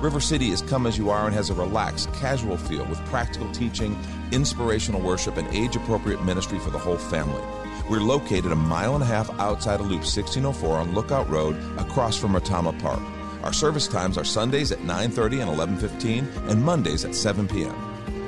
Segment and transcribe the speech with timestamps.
[0.00, 3.50] River City is come as you are and has a relaxed, casual feel with practical
[3.52, 3.96] teaching,
[4.32, 7.42] inspirational worship, and age appropriate ministry for the whole family.
[7.88, 12.18] We're located a mile and a half outside of Loop 1604 on Lookout Road across
[12.18, 13.00] from Retama Park.
[13.42, 17.76] Our service times are Sundays at 9:30 and 11:15 and Mondays at 7 p.m.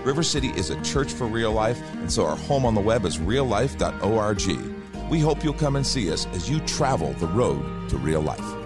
[0.05, 3.05] River City is a church for real life, and so our home on the web
[3.05, 5.11] is reallife.org.
[5.11, 8.66] We hope you'll come and see us as you travel the road to real life.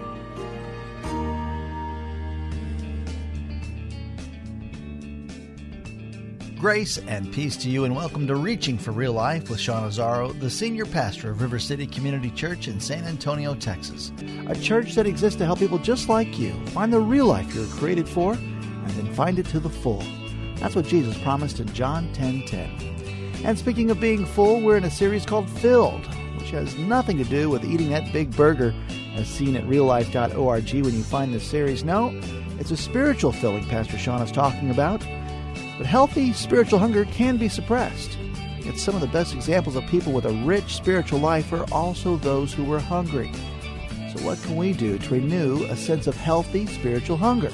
[6.61, 10.39] Grace and peace to you, and welcome to Reaching for Real Life with Sean Azzaro,
[10.39, 14.11] the senior pastor of River City Community Church in San Antonio, Texas.
[14.45, 17.65] A church that exists to help people just like you find the real life you're
[17.65, 20.03] created for and then find it to the full.
[20.57, 22.45] That's what Jesus promised in John 10:10.
[22.45, 23.41] 10, 10.
[23.43, 26.05] And speaking of being full, we're in a series called Filled,
[26.37, 28.71] which has nothing to do with eating that big burger
[29.15, 31.83] as seen at reallife.org when you find this series.
[31.83, 32.11] No,
[32.59, 35.03] it's a spiritual filling Pastor Sean is talking about.
[35.81, 38.15] But healthy spiritual hunger can be suppressed.
[38.59, 42.17] Yet some of the best examples of people with a rich spiritual life are also
[42.17, 43.31] those who were hungry.
[44.13, 47.51] So, what can we do to renew a sense of healthy spiritual hunger?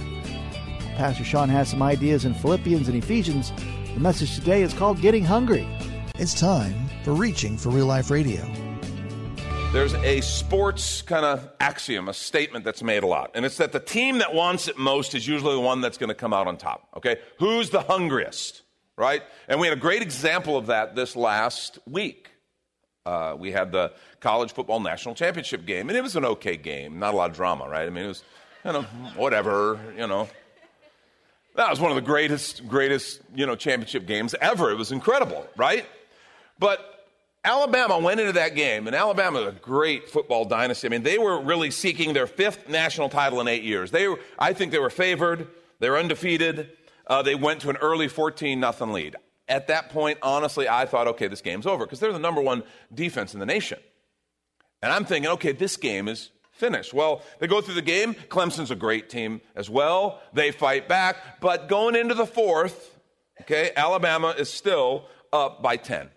[0.98, 3.54] Pastor Sean has some ideas in Philippians and Ephesians.
[3.94, 5.66] The message today is called Getting Hungry.
[6.20, 8.67] It's time for Reaching for Real Life Radio.
[9.74, 13.74] There's a sports kind of axiom, a statement that's made a lot, and it's that
[13.74, 16.48] the team that wants it most is usually the one that's going to come out
[16.48, 16.88] on top.
[16.96, 17.18] Okay?
[17.38, 18.64] Who's the hungriest,
[18.96, 19.22] right?
[19.48, 22.32] And we had a great example of that this last week.
[23.06, 26.98] Uh, we had the college football national championship game, and it was an okay game,
[26.98, 27.86] not a lot of drama, right?
[27.86, 28.24] I mean, it was,
[28.66, 28.82] you know,
[29.16, 30.28] whatever, you know.
[31.56, 34.72] That was one of the greatest, greatest, you know, championship games ever.
[34.72, 35.86] It was incredible, right?
[36.58, 36.97] But
[37.48, 40.86] Alabama went into that game, and Alabama is a great football dynasty.
[40.86, 43.90] I mean, they were really seeking their fifth national title in eight years.
[43.90, 45.48] They were, I think they were favored.
[45.80, 46.72] They were undefeated.
[47.08, 49.16] Uh, they went to an early 14 nothing lead.
[49.48, 52.64] At that point, honestly, I thought, okay, this game's over because they're the number one
[52.94, 53.80] defense in the nation.
[54.82, 56.94] And I'm thinking, okay, this game is finished.
[56.94, 58.14] Well, they go through the game.
[58.14, 60.20] Clemson's a great team as well.
[60.34, 61.40] They fight back.
[61.40, 63.00] But going into the fourth,
[63.44, 66.10] okay, Alabama is still up by 10.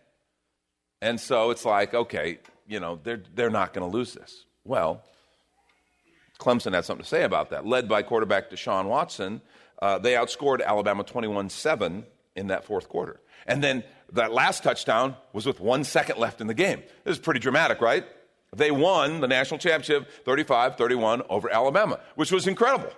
[1.02, 4.44] And so it's like, okay, you know, they're, they're not going to lose this.
[4.64, 5.02] Well,
[6.38, 7.66] Clemson had something to say about that.
[7.66, 9.40] Led by quarterback Deshaun Watson,
[9.80, 12.04] uh, they outscored Alabama 21 7
[12.36, 13.20] in that fourth quarter.
[13.46, 16.82] And then that last touchdown was with one second left in the game.
[17.04, 18.04] This is pretty dramatic, right?
[18.54, 22.90] They won the national championship 35 31 over Alabama, which was incredible.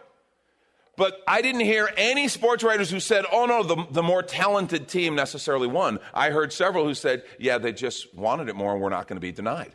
[0.96, 4.88] But I didn't hear any sports writers who said, oh no, the, the more talented
[4.88, 5.98] team necessarily won.
[6.12, 9.16] I heard several who said, yeah, they just wanted it more and we're not going
[9.16, 9.72] to be denied.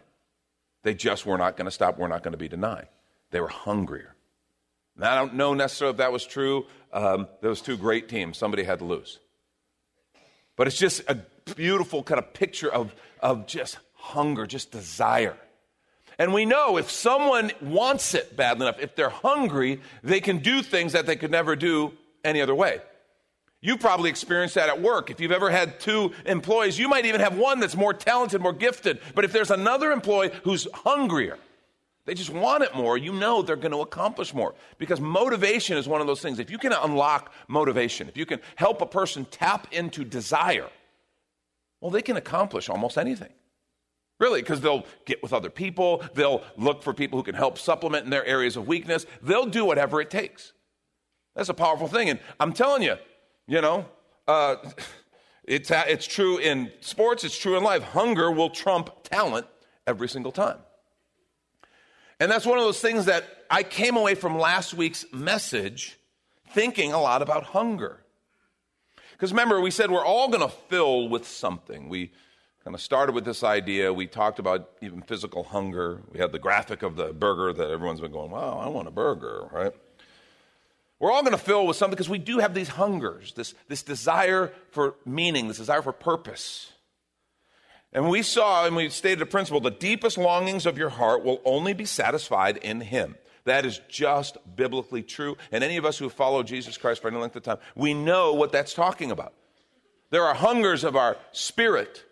[0.84, 2.88] They just were not going to stop, we're not going to be denied.
[3.32, 4.16] They were hungrier.
[4.96, 6.66] And I don't know necessarily if that was true.
[6.94, 9.20] Um, those two great teams, somebody had to lose.
[10.56, 11.16] But it's just a
[11.56, 15.38] beautiful kind of picture of, of just hunger, just desire.
[16.20, 20.62] And we know if someone wants it badly enough, if they're hungry, they can do
[20.62, 21.94] things that they could never do
[22.24, 22.82] any other way.
[23.62, 25.10] You probably experienced that at work.
[25.10, 28.54] If you've ever had two employees, you might even have one that's more talented, more
[28.54, 29.00] gifted.
[29.16, 31.38] But if there's another employee who's hungrier,
[32.06, 34.56] they just want it more, you know they're going to accomplish more.
[34.78, 36.40] Because motivation is one of those things.
[36.40, 40.70] If you can unlock motivation, if you can help a person tap into desire,
[41.82, 43.30] well, they can accomplish almost anything.
[44.20, 48.04] Really, because they'll get with other people, they'll look for people who can help supplement
[48.04, 50.54] in their areas of weakness, they'll do whatever it takes.
[51.36, 52.10] That's a powerful thing.
[52.10, 52.96] And I'm telling you,
[53.46, 53.86] you know,
[54.28, 54.56] uh,
[55.44, 57.84] it's, it's true in sports, it's true in life.
[57.84, 59.46] Hunger will trump talent
[59.86, 60.58] every single time.
[62.20, 66.00] And that's one of those things that I came away from last week's message
[66.50, 68.04] thinking a lot about hunger.
[69.12, 71.90] Because remember, we said we're all going to fill with something.
[71.90, 72.12] We
[72.68, 73.94] kind of started with this idea.
[73.94, 76.02] We talked about even physical hunger.
[76.12, 78.92] We had the graphic of the burger that everyone's been going, wow, I want a
[78.92, 79.72] burger, right?
[81.00, 83.84] We're all going to fill with something because we do have these hungers, this, this
[83.84, 86.74] desire for meaning, this desire for purpose.
[87.94, 91.40] And we saw and we stated a principle the deepest longings of your heart will
[91.46, 93.16] only be satisfied in Him.
[93.46, 95.38] That is just biblically true.
[95.54, 98.34] And any of us who follow Jesus Christ for any length of time, we know
[98.34, 99.32] what that's talking about.
[100.10, 102.04] There are hungers of our spirit.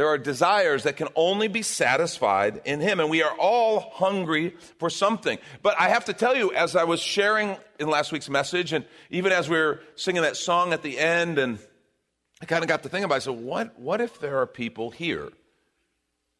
[0.00, 3.00] There are desires that can only be satisfied in Him.
[3.00, 5.36] And we are all hungry for something.
[5.60, 8.86] But I have to tell you, as I was sharing in last week's message, and
[9.10, 11.58] even as we were singing that song at the end, and
[12.40, 14.46] I kind of got to think about it, I said, what, what if there are
[14.46, 15.28] people here,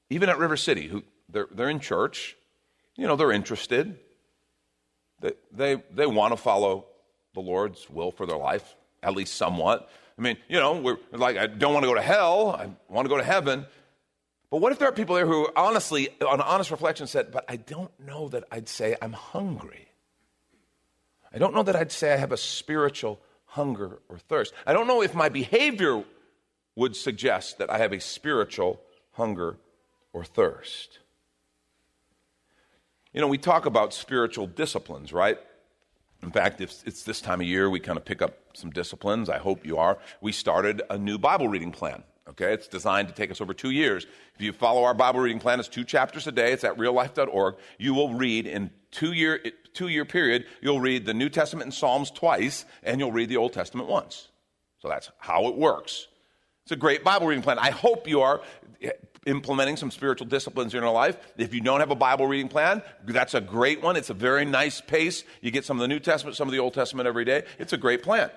[0.09, 2.39] even at River City, who they're, they're in church,
[2.97, 3.99] you know, they're interested.
[5.21, 6.87] They, they, they want to follow
[7.35, 9.91] the Lord's will for their life, at least somewhat.
[10.21, 13.07] I mean, you know, we're like, I don't want to go to hell, I want
[13.07, 13.65] to go to heaven.
[14.51, 17.57] But what if there are people there who honestly, on honest reflection, said, But I
[17.57, 19.89] don't know that I'd say I'm hungry.
[21.33, 24.53] I don't know that I'd say I have a spiritual hunger or thirst.
[24.67, 26.05] I don't know if my behavior
[26.77, 28.83] would suggest that I have a spiritual
[29.13, 29.57] hunger
[30.13, 30.99] or thirst.
[33.15, 35.39] You know, we talk about spiritual disciplines, right?
[36.23, 39.29] In fact, if it's this time of year, we kind of pick up some disciplines.
[39.29, 39.99] I hope you are.
[40.21, 42.03] We started a new Bible reading plan.
[42.29, 44.07] Okay, it's designed to take us over two years.
[44.37, 46.53] If you follow our Bible reading plan, it's two chapters a day.
[46.53, 47.57] It's at reallife.org.
[47.79, 49.41] You will read in two year
[49.73, 50.47] two year period.
[50.61, 54.29] You'll read the New Testament and Psalms twice, and you'll read the Old Testament once.
[54.79, 56.07] So that's how it works.
[56.65, 57.59] It's a great Bible reading plan.
[57.59, 58.43] I hope you are
[59.27, 61.17] implementing some spiritual disciplines in your life.
[61.37, 63.97] If you don't have a Bible reading plan, that's a great one.
[63.97, 65.25] It's a very nice pace.
[65.41, 67.45] You get some of the New Testament, some of the Old Testament every day.
[67.59, 68.31] It's a great plan.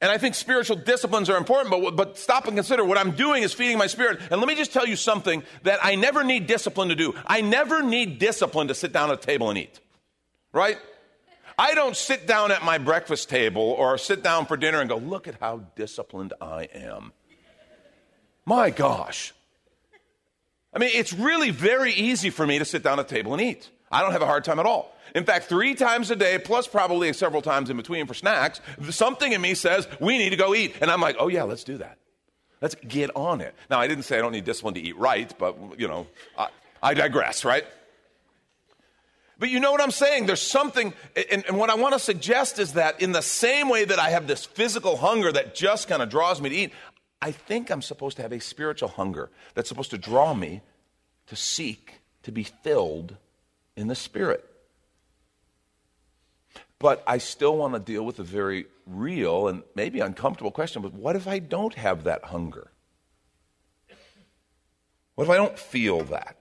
[0.00, 3.44] And I think spiritual disciplines are important, but, but stop and consider what I'm doing
[3.44, 4.18] is feeding my spirit.
[4.32, 7.14] And let me just tell you something that I never need discipline to do.
[7.24, 9.78] I never need discipline to sit down at a table and eat.
[10.52, 10.76] Right?
[11.56, 14.96] I don't sit down at my breakfast table or sit down for dinner and go,
[14.96, 17.12] look at how disciplined I am.
[18.44, 19.32] My gosh.
[20.74, 23.42] I mean, it's really very easy for me to sit down at the table and
[23.42, 23.68] eat.
[23.90, 24.96] I don't have a hard time at all.
[25.14, 28.60] In fact, three times a day, plus probably several times in between for snacks,
[28.90, 30.76] something in me says, we need to go eat.
[30.80, 31.98] And I'm like, oh, yeah, let's do that.
[32.62, 33.54] Let's get on it.
[33.68, 36.06] Now, I didn't say I don't need discipline to eat right, but, you know,
[36.38, 36.48] I,
[36.82, 37.64] I digress, right?
[39.38, 40.26] But you know what I'm saying?
[40.26, 43.84] There's something, and, and, what I want to suggest is that in the same way
[43.84, 46.72] that I have this physical hunger that just kind of draws me to eat,
[47.22, 50.60] I think I'm supposed to have a spiritual hunger that's supposed to draw me
[51.28, 53.16] to seek to be filled
[53.76, 54.44] in the Spirit.
[56.80, 60.92] But I still want to deal with a very real and maybe uncomfortable question but
[60.92, 62.72] what if I don't have that hunger?
[65.14, 66.36] What if I don't feel that?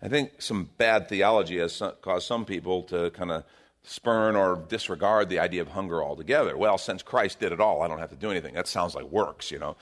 [0.00, 3.44] I think some bad theology has caused some people to kind of
[3.84, 6.56] spurn or disregard the idea of hunger altogether.
[6.56, 8.54] Well, since Christ did it all, I don't have to do anything.
[8.54, 9.76] That sounds like works, you know.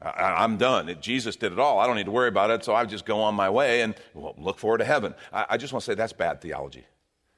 [0.00, 0.94] I, am done.
[1.00, 1.80] Jesus did it all.
[1.80, 3.96] I don't need to worry about it, so I just go on my way and
[4.14, 5.14] well, look forward to heaven.
[5.32, 6.86] I, I just want to say that's bad theology.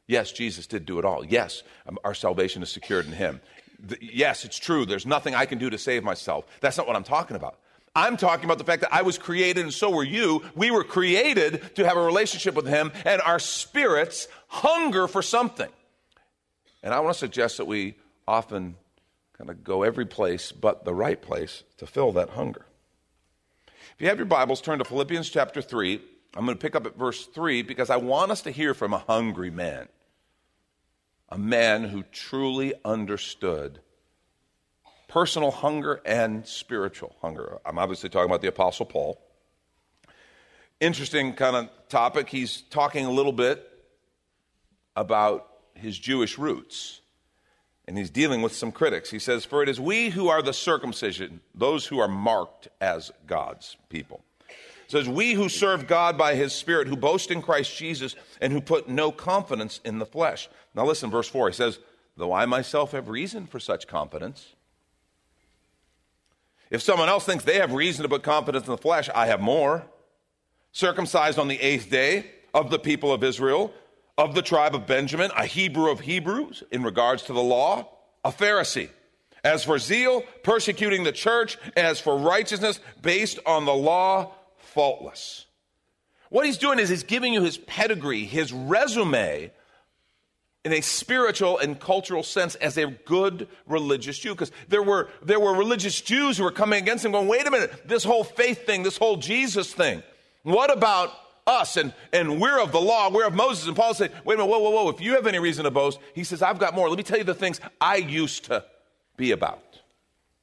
[0.06, 1.24] Yes, Jesus did do it all.
[1.24, 3.40] Yes, um, our salvation is secured in Him.
[3.78, 4.84] The, yes, it's true.
[4.84, 6.44] There's nothing I can do to save myself.
[6.60, 7.58] That's not what I'm talking about.
[7.94, 10.42] I'm talking about the fact that I was created and so were you.
[10.54, 15.70] We were created to have a relationship with Him, and our spirits hunger for something.
[16.82, 17.96] And I want to suggest that we
[18.26, 18.76] often
[19.36, 22.66] kind of go every place but the right place to fill that hunger.
[23.94, 26.00] If you have your Bibles, turn to Philippians chapter 3.
[26.36, 28.92] I'm going to pick up at verse 3 because I want us to hear from
[28.94, 29.88] a hungry man,
[31.28, 33.80] a man who truly understood
[35.08, 37.58] personal hunger and spiritual hunger.
[37.66, 39.20] I'm obviously talking about the Apostle Paul.
[40.78, 42.28] Interesting kind of topic.
[42.28, 43.66] He's talking a little bit
[44.94, 45.49] about
[45.80, 47.00] his Jewish roots.
[47.86, 49.10] And he's dealing with some critics.
[49.10, 53.10] He says, For it is we who are the circumcision, those who are marked as
[53.26, 54.22] God's people.
[54.86, 58.60] Says, We who serve God by his Spirit, who boast in Christ Jesus, and who
[58.60, 60.48] put no confidence in the flesh.
[60.74, 61.78] Now listen, verse 4, he says,
[62.16, 64.54] Though I myself have reason for such confidence,
[66.70, 69.40] if someone else thinks they have reason to put confidence in the flesh, I have
[69.40, 69.84] more.
[70.72, 73.72] Circumcised on the eighth day of the people of Israel,
[74.20, 77.88] of the tribe of Benjamin, a Hebrew of Hebrews in regards to the law,
[78.22, 78.90] a Pharisee.
[79.42, 85.46] As for zeal, persecuting the church, as for righteousness based on the law, faultless.
[86.28, 89.50] What he's doing is he's giving you his pedigree, his resume
[90.66, 94.34] in a spiritual and cultural sense as a good religious Jew.
[94.34, 97.50] Because there were, there were religious Jews who were coming against him going, wait a
[97.50, 100.02] minute, this whole faith thing, this whole Jesus thing,
[100.42, 101.10] what about
[101.50, 101.76] us?
[101.76, 103.66] And, and we're of the law, we're of Moses.
[103.66, 105.70] And Paul said, wait a minute, whoa, whoa, whoa, if you have any reason to
[105.70, 106.88] boast, he says, I've got more.
[106.88, 108.64] Let me tell you the things I used to
[109.16, 109.80] be about.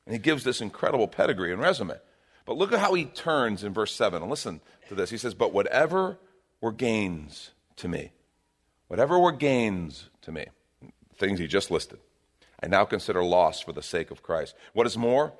[0.06, 1.94] And he gives this incredible pedigree and resume.
[2.46, 4.22] But look at how he turns in verse 7.
[4.22, 5.10] And listen to this.
[5.10, 6.18] He says, But whatever
[6.62, 8.12] were gains to me,
[8.88, 10.46] whatever were gains to me,
[11.18, 12.00] things he just listed,
[12.64, 14.56] I now consider loss for the sake of Christ.
[14.74, 15.34] What is more,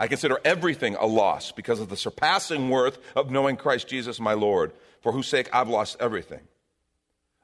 [0.00, 4.32] I consider everything a loss because of the surpassing worth of knowing Christ Jesus my
[4.32, 4.72] Lord,
[5.04, 6.40] for whose sake I've lost everything.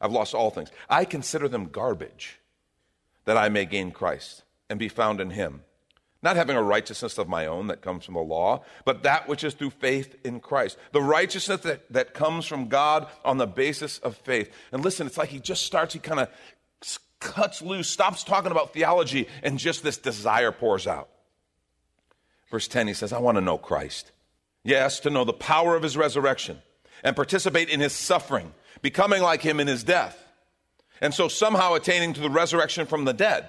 [0.01, 0.71] I've lost all things.
[0.89, 2.41] I consider them garbage
[3.27, 5.61] that I may gain Christ and be found in him
[6.23, 9.45] not having a righteousness of my own that comes from the law, but that which
[9.45, 10.79] is through faith in Christ.
[10.93, 14.51] The righteousness that, that comes from God on the basis of faith.
[14.73, 16.29] And listen, it's like he just starts, he kind of
[17.21, 21.09] cuts loose, stops talking about theology, and just this desire pours out.
[22.51, 24.13] Verse 10, he says, I want to know Christ.
[24.63, 26.61] Yes, to know the power of his resurrection
[27.03, 28.53] and participate in his suffering,
[28.83, 30.23] becoming like him in his death,
[31.01, 33.49] and so somehow attaining to the resurrection from the dead.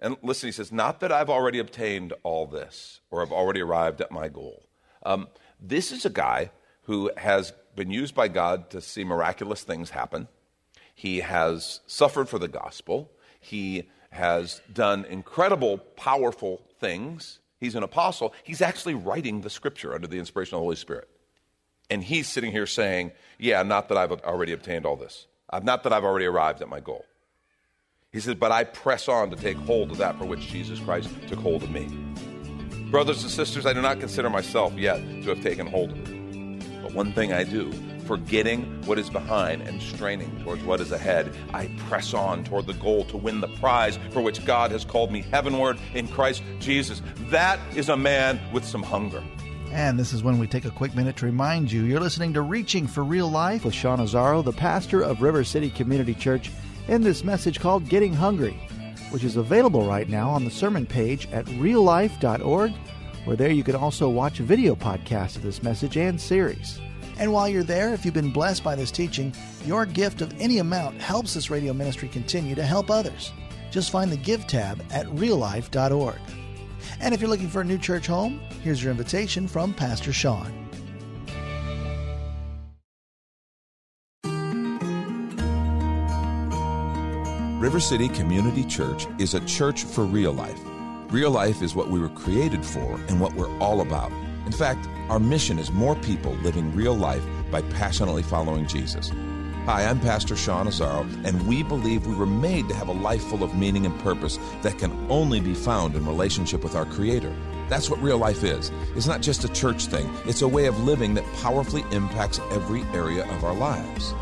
[0.00, 4.00] And listen, he says, Not that I've already obtained all this or have already arrived
[4.00, 4.64] at my goal.
[5.02, 5.28] Um,
[5.60, 6.50] this is a guy
[6.84, 10.28] who has been used by God to see miraculous things happen.
[10.94, 13.10] He has suffered for the gospel.
[13.38, 17.38] He has done incredible, powerful things.
[17.58, 18.34] He's an apostle.
[18.42, 21.08] He's actually writing the scripture under the inspiration of the Holy Spirit.
[21.90, 25.26] And he's sitting here saying, Yeah, not that I've already obtained all this.
[25.62, 27.04] Not that I've already arrived at my goal.
[28.12, 31.10] He says, But I press on to take hold of that for which Jesus Christ
[31.26, 31.88] took hold of me.
[32.90, 36.82] Brothers and sisters, I do not consider myself yet to have taken hold of it.
[36.82, 37.70] But one thing I do,
[38.04, 42.74] forgetting what is behind and straining towards what is ahead, I press on toward the
[42.74, 47.00] goal to win the prize for which God has called me heavenward in Christ Jesus.
[47.28, 49.22] That is a man with some hunger.
[49.72, 52.42] And this is when we take a quick minute to remind you you're listening to
[52.42, 56.50] Reaching for Real Life with Sean Azzaro, the pastor of River City Community Church
[56.88, 58.58] in this message called Getting Hungry,
[59.10, 62.72] which is available right now on the sermon page at reallife.org,
[63.24, 66.80] where there you can also watch video podcast of this message and series.
[67.18, 69.32] And while you're there, if you've been blessed by this teaching,
[69.64, 73.32] your gift of any amount helps this radio ministry continue to help others.
[73.70, 76.18] Just find the Give tab at reallife.org.
[77.00, 80.70] And if you're looking for a new church home, here's your invitation from Pastor Sean.
[87.60, 90.58] River City Community Church is a church for real life.
[91.10, 94.10] Real life is what we were created for and what we're all about.
[94.46, 99.10] In fact, our mission is more people living real life by passionately following Jesus.
[99.66, 103.22] Hi, I'm Pastor Sean Azzaro, and we believe we were made to have a life
[103.24, 107.36] full of meaning and purpose that can only be found in relationship with our Creator.
[107.68, 108.72] That's what real life is.
[108.96, 112.82] It's not just a church thing, it's a way of living that powerfully impacts every
[112.94, 114.14] area of our lives.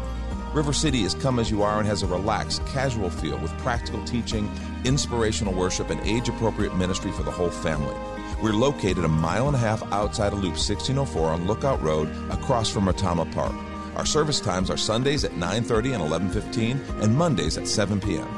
[0.53, 4.05] River City is come as you are and has a relaxed, casual feel with practical
[4.05, 4.51] teaching,
[4.85, 7.95] inspirational worship, and age appropriate ministry for the whole family.
[8.43, 12.69] We're located a mile and a half outside of Loop 1604 on Lookout Road across
[12.69, 13.55] from Retama Park.
[13.99, 18.29] Our service times are Sundays at 9:30 and 11:15 and Mondays at 7 p.m.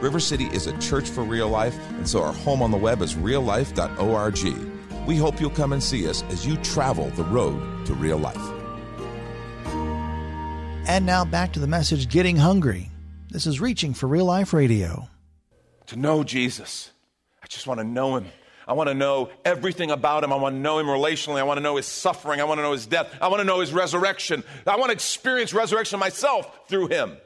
[0.00, 3.00] River City is a church for real life, and so our home on the web
[3.00, 5.06] is reallife.org.
[5.06, 8.36] We hope you'll come and see us as you travel the road to real life.
[10.86, 12.90] And now back to the message Getting Hungry.
[13.30, 15.08] This is Reaching for Real Life Radio.
[15.86, 16.90] To know Jesus.
[17.42, 18.26] I just want to know him.
[18.66, 20.32] I want to know everything about him.
[20.32, 21.38] I want to know him relationally.
[21.38, 22.40] I want to know his suffering.
[22.40, 23.14] I want to know his death.
[23.20, 24.42] I want to know his resurrection.
[24.66, 27.16] I want to experience resurrection myself through him.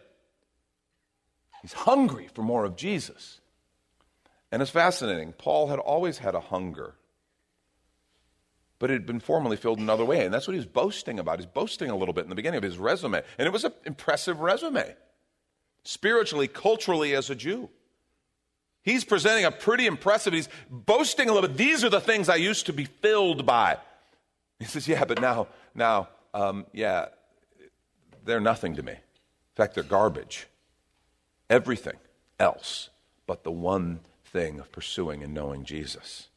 [1.63, 3.41] He's hungry for more of Jesus.
[4.51, 5.33] And it's fascinating.
[5.33, 6.95] Paul had always had a hunger
[8.79, 10.25] but it had been formerly filled another way.
[10.25, 11.39] And that's what he was boasting about.
[11.39, 13.23] He's boasting a little bit in the beginning of his resume.
[13.39, 14.95] And it was an impressive resume,
[15.83, 17.71] spiritually, culturally, as a Jew.
[18.89, 21.59] He's presenting a pretty impressive, he's boasting a little bit.
[21.59, 23.77] These are the things I used to be filled by.
[24.59, 27.09] He says, Yeah, but now, now, um, yeah,
[28.25, 28.93] they're nothing to me.
[28.93, 30.47] In fact, they're garbage.
[31.51, 31.97] Everything
[32.41, 32.89] else
[33.27, 36.29] but the one thing of pursuing and knowing Jesus.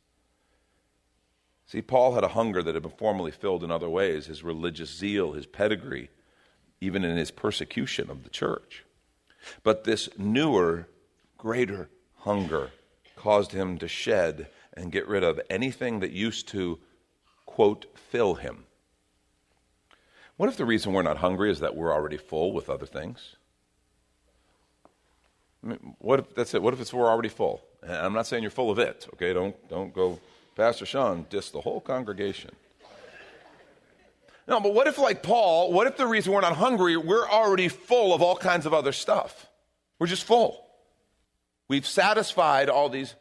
[1.67, 4.93] See, Paul had a hunger that had been formerly filled in other ways his religious
[4.93, 6.09] zeal, his pedigree,
[6.81, 8.83] even in his persecution of the church.
[9.63, 10.89] But this newer,
[11.37, 11.89] greater
[12.21, 12.71] hunger
[13.15, 16.79] caused him to shed and get rid of anything that used to,
[17.45, 18.65] quote, fill him.
[20.37, 23.35] What if the reason we're not hungry is that we're already full with other things?
[25.63, 26.61] I mean, what if that's it?
[26.63, 27.61] What if it's we're already full?
[27.83, 29.33] And I'm not saying you're full of it, okay?
[29.33, 30.19] Don't, don't go,
[30.55, 32.51] Pastor Sean, diss the whole congregation.
[34.47, 37.67] No, but what if, like Paul, what if the reason we're not hungry, we're already
[37.67, 39.47] full of all kinds of other stuff?
[39.99, 40.65] We're just full.
[41.71, 43.15] We've satisfied all these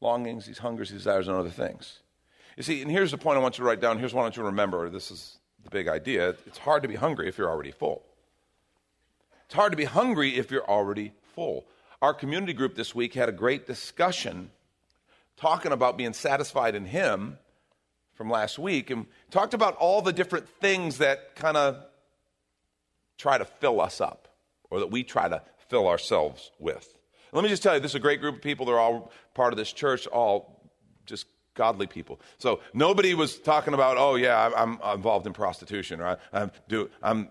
[0.00, 2.00] longings, these hungers, these desires, and other things.
[2.56, 4.00] You see, and here's the point I want you to write down.
[4.00, 4.90] Here's what I want you to remember.
[4.90, 6.30] This is the big idea.
[6.46, 8.02] It's hard to be hungry if you're already full.
[9.44, 11.64] It's hard to be hungry if you're already full.
[12.02, 14.50] Our community group this week had a great discussion
[15.36, 17.38] talking about being satisfied in Him
[18.14, 21.76] from last week and talked about all the different things that kind of
[23.16, 24.26] try to fill us up
[24.70, 26.95] or that we try to fill ourselves with.
[27.32, 28.66] Let me just tell you, this is a great group of people.
[28.66, 30.70] They're all part of this church, all
[31.04, 32.20] just godly people.
[32.38, 36.52] So nobody was talking about, oh yeah, I'm, I'm involved in prostitution, or I, am
[36.68, 37.28] do, I'm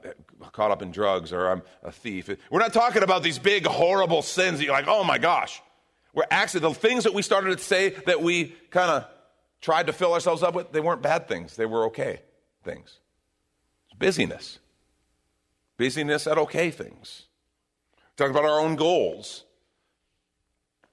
[0.51, 2.29] caught up in drugs, or I'm a thief.
[2.49, 5.61] We're not talking about these big horrible sins that you're like, oh my gosh.
[6.13, 9.05] We're actually the things that we started to say that we kind of
[9.61, 10.71] tried to fill ourselves up with.
[10.71, 11.55] They weren't bad things.
[11.55, 12.21] They were okay
[12.63, 12.99] things.
[13.85, 14.59] It's busyness,
[15.77, 17.23] busyness at okay things.
[18.17, 19.44] Talking about our own goals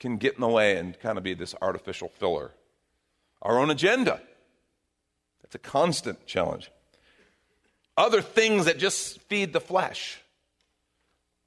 [0.02, 2.50] can get in the way and kind of be this artificial filler.
[3.40, 4.21] Our own agenda.
[5.42, 6.73] That's a constant challenge.
[7.97, 10.21] Other things that just feed the flesh.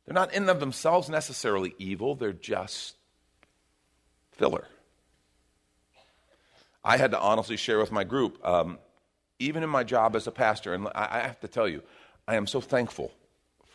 [0.05, 2.95] They're not in of themselves necessarily evil, they're just
[4.31, 4.67] filler.
[6.83, 8.77] I had to honestly share with my group, um,
[9.37, 11.81] even in my job as a pastor, and I, I have to tell you,
[12.25, 13.11] I am so thankful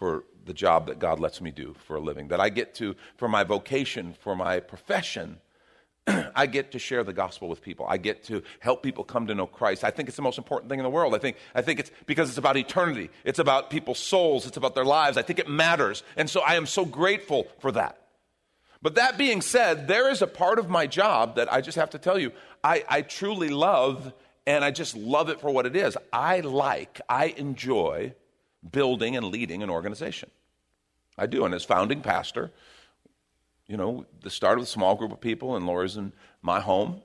[0.00, 2.97] for the job that God lets me do for a living, that I get to,
[3.19, 5.38] for my vocation, for my profession,
[6.35, 7.85] I get to share the gospel with people.
[7.87, 9.85] I get to help people come to know Christ.
[9.85, 11.14] I think it's the most important thing in the world.
[11.14, 13.11] I think, I think it's because it's about eternity.
[13.25, 14.47] It's about people's souls.
[14.47, 15.19] It's about their lives.
[15.19, 16.02] I think it matters.
[16.16, 17.99] And so I am so grateful for that.
[18.80, 21.91] But that being said, there is a part of my job that I just have
[21.91, 22.32] to tell you,
[22.65, 24.15] I, I truly love,
[24.47, 25.99] and I just love it for what it is.
[26.10, 28.15] I like, I enjoy
[28.68, 30.30] building and leading an organization.
[31.16, 31.44] I do.
[31.44, 32.50] And as founding pastor,
[33.66, 37.02] you know, the start of a small group of people and Laura's in my home.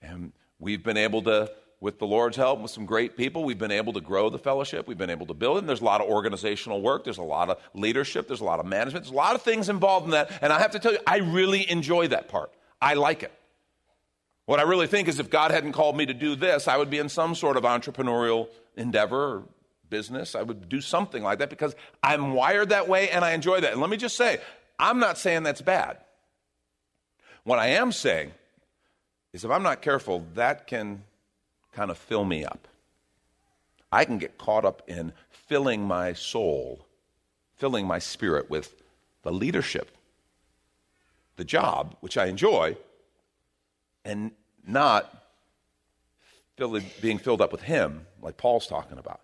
[0.00, 3.70] And we've been able to, with the Lord's help, with some great people, we've been
[3.70, 4.86] able to grow the fellowship.
[4.86, 5.60] We've been able to build it.
[5.60, 7.04] And there's a lot of organizational work.
[7.04, 8.26] There's a lot of leadership.
[8.26, 9.04] There's a lot of management.
[9.04, 10.30] There's a lot of things involved in that.
[10.40, 12.50] And I have to tell you, I really enjoy that part.
[12.80, 13.32] I like it.
[14.46, 16.90] What I really think is if God hadn't called me to do this, I would
[16.90, 19.42] be in some sort of entrepreneurial endeavor or
[19.94, 20.34] business.
[20.34, 23.70] I would do something like that because I'm wired that way and I enjoy that.
[23.70, 24.40] And let me just say,
[24.76, 25.98] I'm not saying that's bad.
[27.44, 28.32] What I am saying
[29.32, 31.04] is if I'm not careful, that can
[31.70, 32.66] kind of fill me up.
[33.92, 36.84] I can get caught up in filling my soul,
[37.54, 38.74] filling my spirit with
[39.22, 39.96] the leadership,
[41.36, 42.76] the job, which I enjoy,
[44.04, 44.32] and
[44.66, 45.22] not
[47.00, 49.20] being filled up with Him, like Paul's talking about.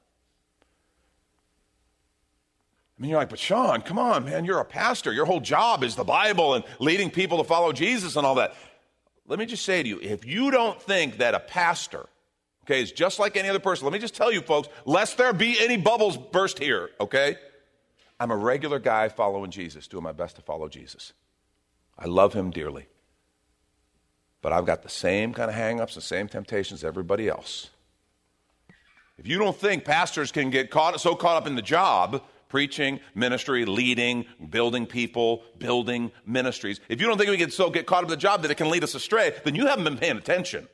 [3.00, 5.10] I mean, you're like, but Sean, come on, man, you're a pastor.
[5.10, 8.54] Your whole job is the Bible and leading people to follow Jesus and all that.
[9.26, 12.06] Let me just say to you if you don't think that a pastor,
[12.64, 15.32] okay, is just like any other person, let me just tell you, folks, lest there
[15.32, 17.36] be any bubbles burst here, okay?
[18.18, 21.14] I'm a regular guy following Jesus, doing my best to follow Jesus.
[21.98, 22.86] I love him dearly.
[24.42, 27.70] But I've got the same kind of hangups, the same temptations as everybody else.
[29.16, 33.00] If you don't think pastors can get caught, so caught up in the job preaching,
[33.14, 36.80] ministry, leading, building people, building ministries.
[36.90, 38.56] If you don't think we can so get caught up in the job that it
[38.56, 40.68] can lead us astray, then you haven't been paying attention.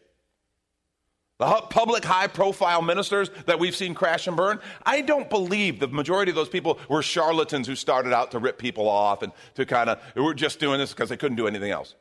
[1.38, 5.88] The public high profile ministers that we've seen crash and burn, I don't believe the
[5.88, 9.66] majority of those people were charlatans who started out to rip people off and to
[9.66, 11.94] kind of, were just doing this because they couldn't do anything else.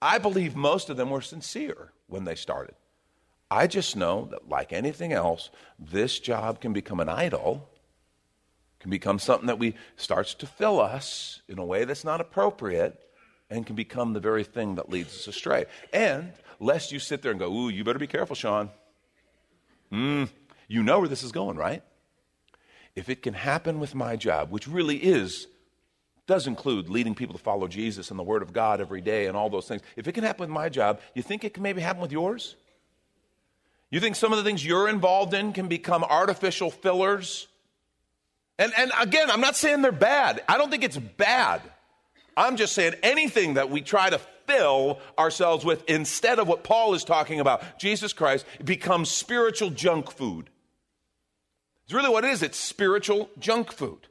[0.00, 2.76] I believe most of them were sincere when they started.
[3.50, 7.68] I just know that, like anything else, this job can become an idol
[8.80, 12.98] can become something that we starts to fill us in a way that's not appropriate
[13.50, 15.66] and can become the very thing that leads us astray.
[15.92, 18.70] And lest you sit there and go, ooh, you better be careful, Sean.
[19.92, 20.28] Mm,
[20.66, 21.82] you know where this is going, right?
[22.96, 25.46] If it can happen with my job, which really is,
[26.26, 29.36] does include leading people to follow Jesus and the Word of God every day and
[29.36, 29.82] all those things.
[29.96, 32.54] If it can happen with my job, you think it can maybe happen with yours?
[33.90, 37.48] You think some of the things you're involved in can become artificial fillers
[38.60, 40.42] and, and again, I'm not saying they're bad.
[40.46, 41.62] I don't think it's bad.
[42.36, 46.92] I'm just saying anything that we try to fill ourselves with instead of what Paul
[46.92, 50.50] is talking about, Jesus Christ, becomes spiritual junk food.
[51.84, 54.06] It's really what it is it's spiritual junk food.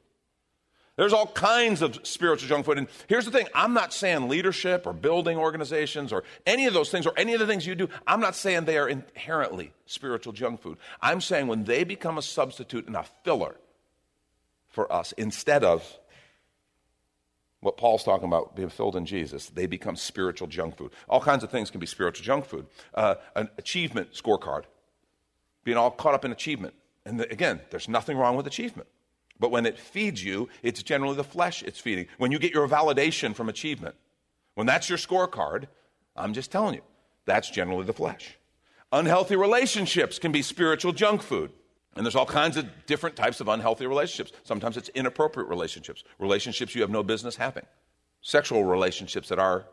[0.96, 2.76] There's all kinds of spiritual junk food.
[2.76, 6.90] And here's the thing I'm not saying leadership or building organizations or any of those
[6.90, 10.32] things or any of the things you do, I'm not saying they are inherently spiritual
[10.32, 10.76] junk food.
[11.00, 13.54] I'm saying when they become a substitute and a filler
[14.70, 15.98] for us instead of
[17.60, 20.92] what Paul's talking about, being filled in Jesus, they become spiritual junk food.
[21.08, 22.66] All kinds of things can be spiritual junk food.
[22.94, 24.64] Uh, an achievement scorecard,
[25.62, 26.74] being all caught up in achievement.
[27.04, 28.88] And the, again, there's nothing wrong with achievement.
[29.38, 32.06] But when it feeds you, it's generally the flesh it's feeding.
[32.18, 33.94] When you get your validation from achievement,
[34.54, 35.64] when that's your scorecard,
[36.16, 36.82] I'm just telling you,
[37.24, 38.36] that's generally the flesh.
[38.92, 41.52] Unhealthy relationships can be spiritual junk food.
[41.96, 44.32] And there's all kinds of different types of unhealthy relationships.
[44.44, 47.66] Sometimes it's inappropriate relationships, relationships you have no business having,
[48.20, 49.66] sexual relationships that are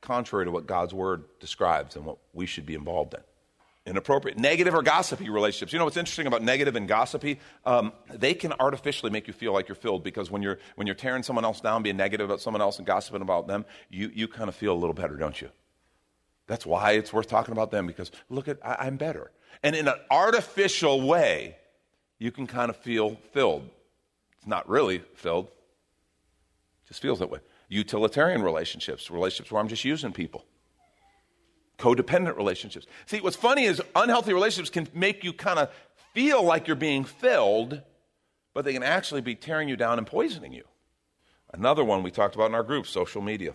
[0.00, 3.20] contrary to what God's word describes and what we should be involved in
[3.86, 4.38] inappropriate.
[4.38, 5.72] Negative or gossipy relationships.
[5.72, 7.38] You know what's interesting about negative and gossipy?
[7.64, 10.96] Um, they can artificially make you feel like you're filled because when you're, when you're
[10.96, 14.26] tearing someone else down, being negative about someone else and gossiping about them, you, you
[14.26, 15.50] kind of feel a little better, don't you?
[16.46, 19.30] That's why it's worth talking about them because look at, I, I'm better.
[19.62, 21.56] And in an artificial way,
[22.18, 23.68] you can kind of feel filled.
[24.36, 27.40] It's not really filled, it just feels that way.
[27.68, 30.44] Utilitarian relationships, relationships where I'm just using people
[31.78, 32.86] codependent relationships.
[33.06, 35.70] See, what's funny is unhealthy relationships can make you kind of
[36.12, 37.82] feel like you're being filled,
[38.52, 40.64] but they can actually be tearing you down and poisoning you.
[41.52, 43.54] Another one we talked about in our group social media.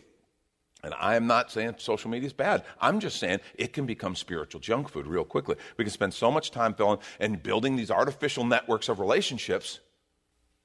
[0.83, 2.63] And I am not saying social media is bad.
[2.79, 5.55] I'm just saying it can become spiritual junk food real quickly.
[5.77, 9.79] We can spend so much time filling and building these artificial networks of relationships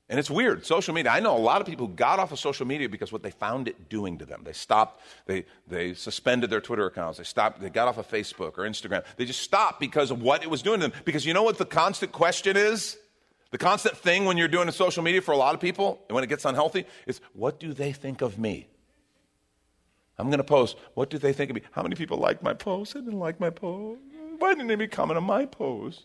[0.09, 0.67] and it's weird.
[0.67, 3.11] Social media, I know a lot of people who got off of social media because
[3.11, 4.43] what they found it doing to them.
[4.45, 8.59] They stopped, they, they suspended their Twitter accounts, they stopped, they got off of Facebook
[8.59, 9.03] or Instagram.
[9.17, 11.01] They just stopped because of what it was doing to them.
[11.07, 12.99] Because you know what the constant question is?
[13.51, 16.23] The constant thing when you're doing social media for a lot of people, and when
[16.23, 18.67] it gets unhealthy, is what do they think of me?
[20.19, 21.63] I'm going to post, what do they think of me?
[21.73, 22.95] How many people like my post?
[22.97, 24.01] I didn't like my post.
[24.39, 26.05] Why didn't anybody comment on my post?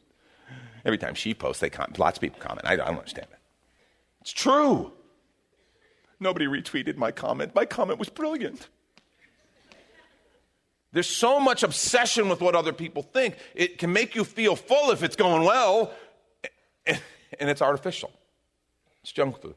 [0.86, 2.00] Every time she posts, they comment.
[2.00, 2.66] Lots of people comment.
[2.66, 3.40] I, I don't understand it.
[4.22, 4.94] It's true.
[6.20, 7.54] Nobody retweeted my comment.
[7.54, 8.68] My comment was brilliant.
[10.92, 13.36] There's so much obsession with what other people think.
[13.54, 15.94] It can make you feel full if it's going well,
[16.88, 17.00] and
[17.40, 18.12] it's artificial.
[19.04, 19.56] It's junk food.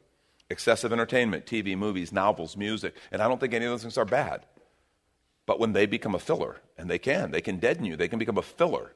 [0.53, 4.05] Excessive entertainment, TV, movies, novels, music, and I don't think any of those things are
[4.05, 4.47] bad.
[5.47, 8.19] But when they become a filler, and they can, they can deaden you, they can
[8.19, 8.93] become a filler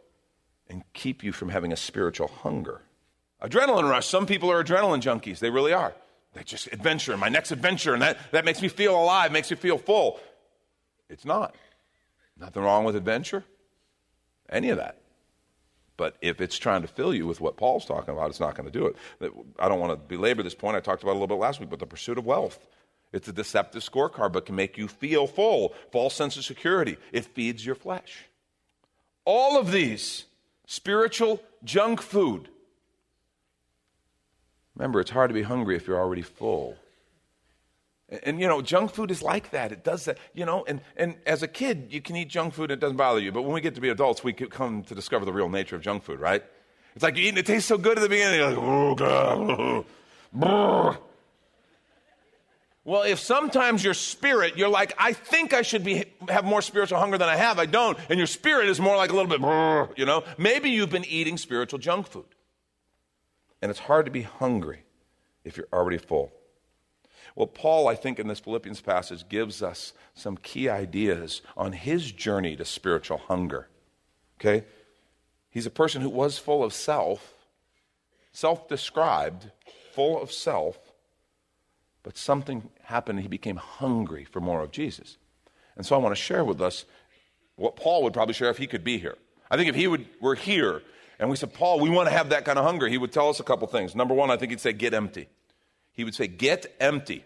[0.68, 2.82] and keep you from having a spiritual hunger.
[3.42, 4.06] Adrenaline rush.
[4.06, 5.38] Some people are adrenaline junkies.
[5.38, 5.94] They really are.
[6.34, 9.56] They just adventure, my next adventure, and that, that makes me feel alive, makes me
[9.56, 10.20] feel full.
[11.08, 11.54] It's not.
[12.38, 13.44] Nothing wrong with adventure,
[14.50, 14.98] any of that.
[15.96, 18.70] But if it's trying to fill you with what Paul's talking about, it's not going
[18.70, 19.32] to do it.
[19.58, 20.76] I don't want to belabor this point.
[20.76, 22.66] I talked about it a little bit last week, but the pursuit of wealth.
[23.12, 26.98] It's a deceptive scorecard, but can make you feel full, false sense of security.
[27.12, 28.26] It feeds your flesh.
[29.24, 30.24] All of these
[30.66, 32.48] spiritual junk food
[34.76, 36.76] Remember, it's hard to be hungry if you're already full.
[38.08, 39.72] And, you know, junk food is like that.
[39.72, 42.70] It does that, you know, and, and as a kid, you can eat junk food
[42.70, 43.32] and it doesn't bother you.
[43.32, 45.82] But when we get to be adults, we come to discover the real nature of
[45.82, 46.44] junk food, right?
[46.94, 49.84] It's like you're eating, it tastes so good at the beginning, you're like, oh, God.
[50.40, 50.98] Oh,
[52.84, 56.98] well, if sometimes your spirit, you're like, I think I should be, have more spiritual
[57.00, 59.40] hunger than I have, I don't, and your spirit is more like a little bit,
[59.98, 62.24] you know, maybe you've been eating spiritual junk food.
[63.60, 64.84] And it's hard to be hungry
[65.44, 66.32] if you're already full.
[67.36, 72.10] Well, Paul, I think, in this Philippians passage gives us some key ideas on his
[72.10, 73.68] journey to spiritual hunger.
[74.40, 74.64] Okay?
[75.50, 77.34] He's a person who was full of self,
[78.32, 79.50] self described,
[79.92, 80.78] full of self,
[82.02, 85.18] but something happened and he became hungry for more of Jesus.
[85.76, 86.86] And so I want to share with us
[87.56, 89.16] what Paul would probably share if he could be here.
[89.50, 90.82] I think if he would, were here
[91.18, 92.88] and we said, Paul, we want to have that kind of hunger.
[92.88, 93.94] He would tell us a couple things.
[93.94, 95.28] Number one, I think he'd say, get empty.
[95.96, 97.24] He would say, get empty.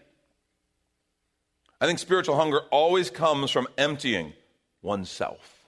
[1.79, 4.33] I think spiritual hunger always comes from emptying
[4.81, 5.65] oneself.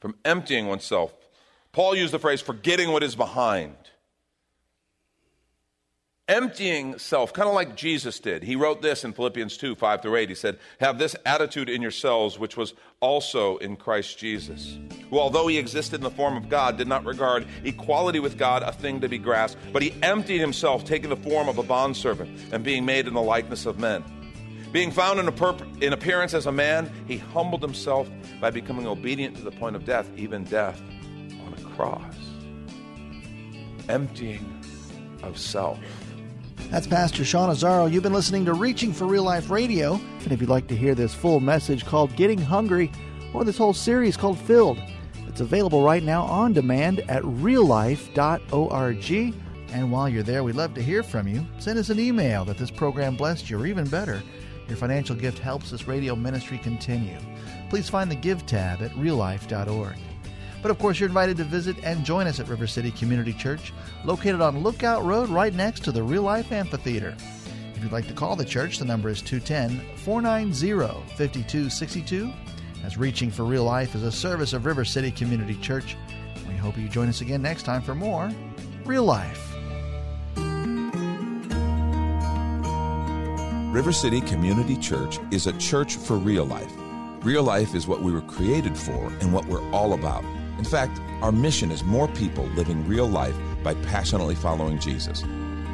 [0.00, 1.14] From emptying oneself.
[1.72, 3.76] Paul used the phrase, forgetting what is behind
[6.28, 8.42] emptying self, kind of like Jesus did.
[8.42, 10.28] He wrote this in Philippians 2 5 through 8.
[10.28, 14.78] He said, Have this attitude in yourselves, which was also in Christ Jesus,
[15.10, 18.62] who, although he existed in the form of God, did not regard equality with God
[18.62, 22.52] a thing to be grasped, but he emptied himself, taking the form of a bondservant
[22.52, 24.04] and being made in the likeness of men.
[24.72, 28.10] Being found in, perp- in appearance as a man, he humbled himself
[28.40, 30.82] by becoming obedient to the point of death, even death
[31.46, 32.14] on a cross.
[33.88, 34.44] emptying
[35.22, 35.78] of self.
[36.70, 37.90] That's Pastor Sean Azzaro.
[37.90, 40.00] You've been listening to Reaching for Real Life Radio.
[40.22, 42.90] And if you'd like to hear this full message called Getting Hungry,
[43.32, 44.78] or this whole series called Filled,
[45.28, 48.14] it's available right now on demand at reallife.org.
[49.72, 51.46] And while you're there, we'd love to hear from you.
[51.58, 54.22] Send us an email that this program blessed you, or even better,
[54.68, 57.18] your financial gift helps this radio ministry continue.
[57.70, 59.96] Please find the Give tab at reallife.org.
[60.62, 63.72] But of course, you're invited to visit and join us at River City Community Church,
[64.04, 67.16] located on Lookout Road right next to the Real Life Amphitheater.
[67.74, 70.72] If you'd like to call the church, the number is 210 490
[71.16, 72.32] 5262.
[72.84, 75.96] As Reaching for Real Life is a service of River City Community Church.
[76.48, 78.30] We hope you join us again next time for more
[78.84, 79.56] Real Life.
[83.76, 86.72] River City Community Church is a church for real life.
[87.22, 90.24] Real life is what we were created for and what we're all about.
[90.58, 95.22] In fact, our mission is more people living real life by passionately following Jesus.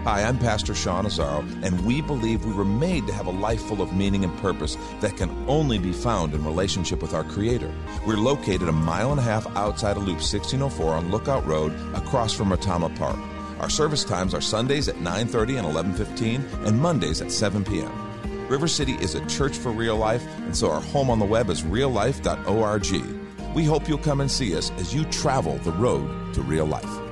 [0.05, 3.63] Hi, I'm Pastor Sean Azzaro, and we believe we were made to have a life
[3.63, 7.73] full of meaning and purpose that can only be found in relationship with our Creator.
[8.05, 12.33] We're located a mile and a half outside of Loop 1604 on Lookout Road, across
[12.33, 13.19] from Retama Park.
[13.61, 17.93] Our service times are Sundays at 9:30 and 11:15 and Mondays at 7 p.m.
[18.49, 21.49] River City is a church for real life, and so our home on the web
[21.49, 23.22] is reallife.org.
[23.55, 27.12] We hope you'll come and see us as you travel the road to real life.